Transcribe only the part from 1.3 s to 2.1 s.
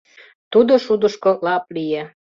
лап лие.